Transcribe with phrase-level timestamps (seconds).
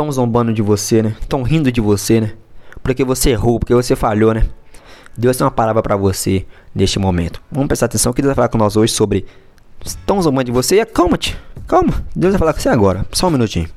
[0.00, 1.14] Estão zombando de você, né?
[1.20, 2.32] Estão rindo de você, né?
[2.82, 4.46] Porque você errou, porque você falhou, né?
[5.14, 7.42] Deus tem uma palavra para você neste momento.
[7.52, 9.26] Vamos prestar atenção que Deus vai falar com nós hoje sobre.
[9.84, 10.86] Estão zombando de você?
[10.86, 11.36] Calma-te.
[11.68, 12.02] Calma.
[12.16, 13.04] Deus vai falar com você agora.
[13.12, 13.68] Só um minutinho.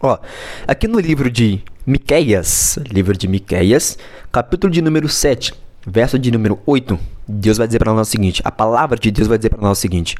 [0.00, 0.16] Ó,
[0.64, 3.98] aqui no livro de Miqueias, livro de Miqueias,
[4.30, 6.96] capítulo de número 7, verso de número 8,
[7.26, 9.76] Deus vai dizer para nós o seguinte: a palavra de Deus vai dizer para nós
[9.76, 10.14] o seguinte: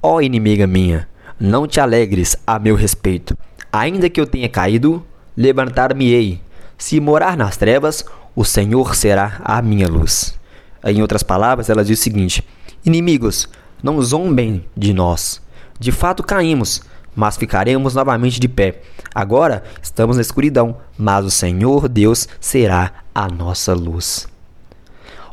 [0.00, 1.08] Ó inimiga minha,
[1.38, 3.36] não te alegres a meu respeito.
[3.72, 5.04] Ainda que eu tenha caído,
[5.36, 6.40] levantar-me-ei.
[6.76, 10.38] Se morar nas trevas, o Senhor será a minha luz.
[10.84, 12.46] Em outras palavras, ela diz o seguinte:
[12.84, 13.48] Inimigos,
[13.82, 15.40] não zombem de nós.
[15.78, 16.82] De fato caímos,
[17.14, 18.80] mas ficaremos novamente de pé.
[19.14, 24.28] Agora estamos na escuridão, mas o Senhor Deus será a nossa luz.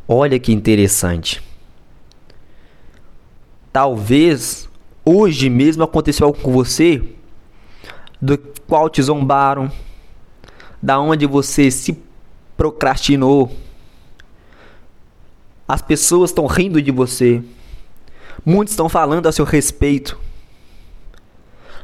[0.07, 1.41] Olha que interessante.
[3.71, 4.69] Talvez
[5.05, 7.01] hoje mesmo aconteceu algo com você
[8.21, 8.37] do
[8.67, 9.71] qual te zombaram,
[10.81, 11.97] da onde você se
[12.57, 13.55] procrastinou.
[15.67, 17.43] As pessoas estão rindo de você.
[18.45, 20.19] Muitos estão falando a seu respeito.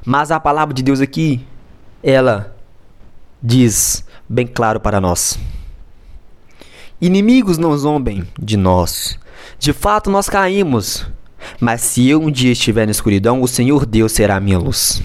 [0.06, 1.46] Mas a palavra de Deus aqui,
[2.02, 2.56] ela
[3.42, 5.40] diz bem claro para nós.
[7.00, 9.20] Inimigos não zombem de nós.
[9.58, 11.08] De fato, nós caímos.
[11.60, 15.02] Mas se eu um dia estiver na escuridão, o Senhor Deus será a minha luz.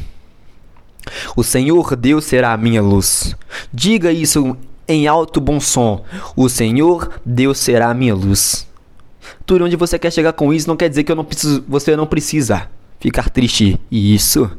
[1.36, 3.36] O Senhor Deus será a minha luz.
[3.72, 4.56] Diga isso
[4.88, 6.04] em alto bom som.
[6.34, 8.66] O Senhor Deus será a minha luz.
[9.44, 11.96] Tudo onde você quer chegar com isso não quer dizer que eu não preciso, você
[11.96, 13.80] não precisa ficar triste.
[13.90, 14.50] Isso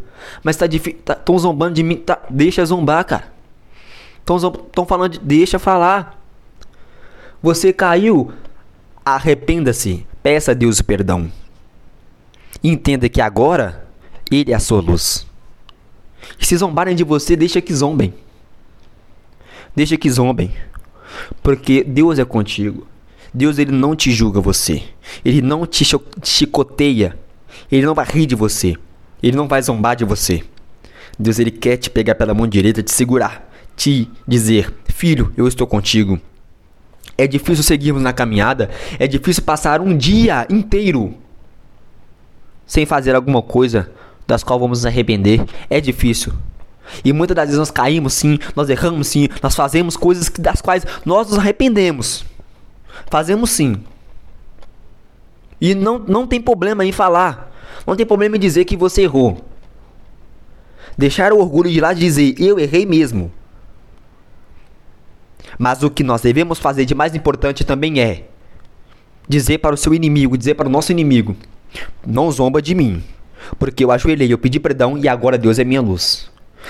[0.43, 0.99] mas tá difícil.
[1.03, 1.97] Tá, tão zombando de mim.
[1.97, 3.25] Tá, deixa zombar, cara.
[4.25, 5.19] Tão, tão falando de.
[5.19, 6.19] Deixa falar.
[7.41, 8.31] Você caiu.
[9.05, 10.05] Arrependa-se.
[10.21, 11.31] Peça a Deus perdão.
[12.63, 13.87] Entenda que agora
[14.31, 15.25] Ele é a sua luz.
[16.39, 18.13] E se zombarem de você, deixa que zombem.
[19.75, 20.51] Deixa que zombem.
[21.41, 22.87] Porque Deus é contigo.
[23.33, 24.83] Deus ele não te julga você.
[25.23, 25.85] Ele não te
[26.23, 27.17] chicoteia.
[27.71, 28.75] Ele não vai rir de você.
[29.21, 30.43] Ele não vai zombar de você.
[31.17, 35.65] Deus ele quer te pegar pela mão direita, te segurar, te dizer: "Filho, eu estou
[35.65, 36.19] contigo".
[37.17, 38.69] É difícil seguirmos na caminhada,
[38.99, 41.15] é difícil passar um dia inteiro
[42.67, 43.89] sem fazer alguma coisa
[44.27, 45.43] das qual vamos nos arrepender.
[45.69, 46.33] É difícil.
[47.03, 50.85] E muitas das vezes nós caímos sim, nós erramos sim, nós fazemos coisas das quais
[51.05, 52.25] nós nos arrependemos.
[53.09, 53.77] Fazemos sim.
[55.59, 57.51] E não, não tem problema em falar.
[57.85, 59.43] Não tem problema em dizer que você errou.
[60.97, 63.31] Deixar o orgulho de lado e dizer, eu errei mesmo.
[65.57, 68.25] Mas o que nós devemos fazer de mais importante também é
[69.27, 71.35] dizer para o seu inimigo, dizer para o nosso inimigo:
[72.05, 73.03] Não zomba de mim,
[73.59, 76.29] porque eu ajoelhei, eu pedi perdão e agora Deus é minha luz.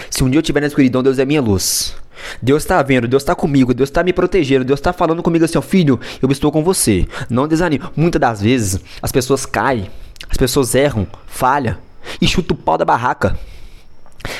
[0.10, 1.96] Se um dia eu estiver na escuridão, Deus é minha luz.
[2.42, 5.62] Deus está vendo, Deus está comigo, Deus está me protegendo, Deus está falando comigo assim,
[5.62, 7.08] filho, eu estou com você.
[7.30, 7.84] Não desanime.
[7.96, 9.90] Muitas das vezes as pessoas caem
[10.30, 11.78] as pessoas erram, falham
[12.22, 13.38] e chuta o pau da barraca.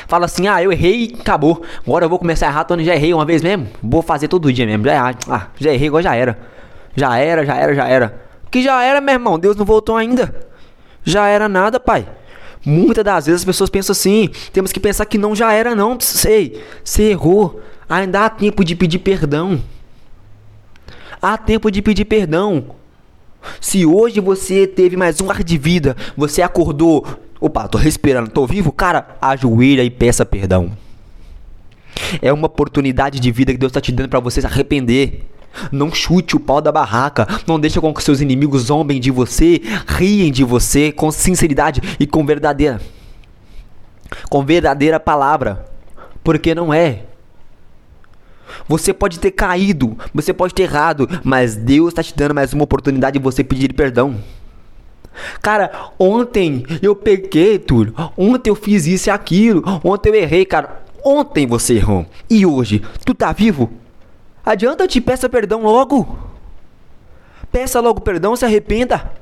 [0.06, 1.62] Fala assim, ah, eu errei acabou.
[1.86, 3.68] Agora eu vou começar a errar, Tony, já errei uma vez mesmo.
[3.82, 4.84] Vou fazer todo dia mesmo.
[4.84, 6.38] Já, ah, já errei, igual já era.
[6.94, 8.27] Já era, já era, já era.
[8.50, 9.38] Que já era, meu irmão.
[9.38, 10.48] Deus não voltou ainda.
[11.04, 12.06] Já era nada, pai.
[12.64, 14.28] Muitas das vezes as pessoas pensam assim.
[14.52, 15.98] Temos que pensar que não já era, não.
[16.00, 17.60] Sei, você errou.
[17.88, 19.62] Ainda há tempo de pedir perdão.
[21.20, 22.76] Há tempo de pedir perdão.
[23.60, 27.06] Se hoje você teve mais um ar de vida, você acordou,
[27.40, 30.76] opa, tô respirando, tô vivo, cara, ajoelha e peça perdão.
[32.20, 35.27] É uma oportunidade de vida que Deus está te dando para você se arrepender.
[35.72, 37.26] Não chute o pau da barraca.
[37.46, 42.06] Não deixe com que seus inimigos zombem de você, riem de você com sinceridade e
[42.06, 42.80] com verdadeira,
[44.28, 45.66] com verdadeira palavra,
[46.22, 47.02] porque não é.
[48.66, 52.64] Você pode ter caído, você pode ter errado, mas Deus está te dando mais uma
[52.64, 54.16] oportunidade de você pedir perdão.
[55.42, 57.94] Cara, ontem eu pequei, Túlio.
[58.16, 59.62] Ontem eu fiz isso e aquilo.
[59.82, 60.82] Ontem eu errei, cara.
[61.04, 62.06] Ontem você errou.
[62.30, 63.70] E hoje, tu tá vivo?
[64.50, 66.18] Adianta te peça perdão logo.
[67.52, 69.12] Peça logo perdão, se arrependa.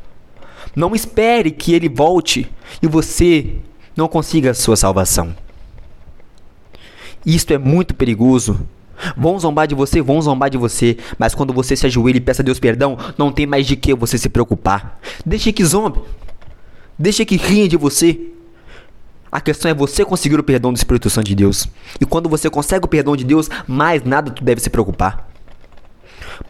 [0.75, 2.49] Não espere que ele volte
[2.81, 3.57] e você
[3.97, 5.35] não consiga a sua salvação.
[7.25, 8.67] Isto é muito perigoso
[9.17, 12.43] Vão zombar de você, vão zombar de você, mas quando você se ajoelha e peça
[12.43, 14.99] a Deus perdão, não tem mais de que você se preocupar.
[15.25, 16.01] Deixe que zombe.
[16.99, 18.19] Deixe que riem de você.
[19.31, 21.69] A questão é você conseguir o perdão do Espírito Santo de Deus.
[22.01, 25.29] E quando você consegue o perdão de Deus, mais nada tu deve se preocupar.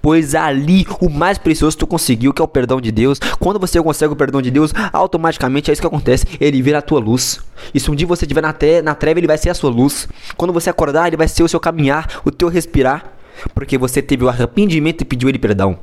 [0.02, 3.18] Pois ali o mais precioso tu conseguiu, que é o perdão de Deus.
[3.38, 6.26] Quando você consegue o perdão de Deus, automaticamente é isso que acontece.
[6.40, 7.40] Ele vira a tua luz.
[7.72, 9.70] E se um dia você estiver na, te na treva, ele vai ser a sua
[9.70, 10.08] luz.
[10.36, 13.12] Quando você acordar, ele vai ser o seu caminhar, o teu respirar.
[13.54, 15.78] Porque você teve o arrependimento e pediu ele perdão.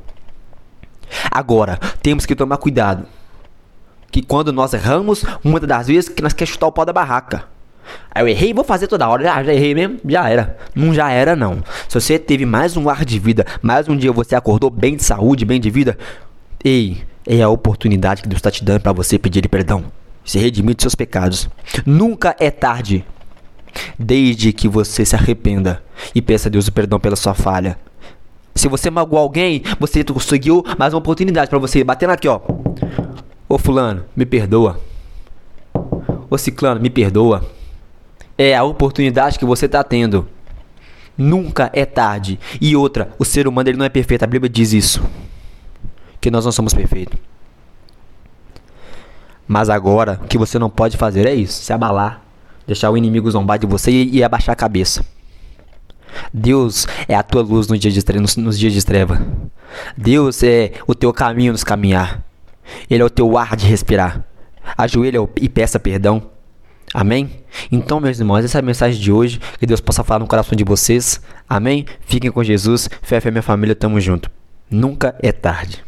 [1.30, 3.06] Agora, temos que tomar cuidado.
[4.14, 7.46] Que quando nós erramos, muitas das vezes que nós queremos chutar o pau da barraca.
[8.14, 9.28] Aí eu errei, vou fazer toda hora.
[9.28, 10.56] Ah, já errei mesmo, já era.
[10.72, 11.64] Não já era, não.
[11.88, 15.02] Se você teve mais um ar de vida, mais um dia você acordou bem de
[15.02, 15.98] saúde, bem de vida,
[16.62, 19.82] ei, é a oportunidade que Deus está te dando para você pedir perdão.
[20.24, 21.50] Se redimir dos seus pecados.
[21.84, 23.04] Nunca é tarde.
[23.98, 25.82] Desde que você se arrependa
[26.14, 27.76] e peça a Deus o perdão pela sua falha.
[28.54, 32.40] Se você magoou alguém, você conseguiu mais uma oportunidade para você bater aqui, ó.
[33.54, 34.80] Ô fulano, me perdoa.
[36.28, 37.48] Ô ciclano, me perdoa.
[38.36, 40.28] É a oportunidade que você está tendo.
[41.16, 42.40] Nunca é tarde.
[42.60, 44.24] E outra, o ser humano ele não é perfeito.
[44.24, 45.00] A Bíblia diz isso.
[46.20, 47.16] Que nós não somos perfeitos.
[49.46, 52.24] Mas agora, o que você não pode fazer é isso: se abalar,
[52.66, 55.06] deixar o inimigo zombar de você e, e abaixar a cabeça.
[56.32, 59.24] Deus é a tua luz de, nos, nos dias de treva.
[59.96, 62.33] Deus é o teu caminho nos caminhar.
[62.88, 64.24] Ele é o teu ar de respirar.
[64.76, 66.30] Ajoelha e peça perdão.
[66.92, 67.44] Amém?
[67.72, 69.40] Então, meus irmãos, essa é a mensagem de hoje.
[69.58, 71.20] Que Deus possa falar no coração de vocês.
[71.48, 71.86] Amém?
[72.00, 72.88] Fiquem com Jesus.
[73.02, 73.74] Fé, fé, minha família.
[73.74, 74.30] Tamo junto.
[74.70, 75.84] Nunca é tarde.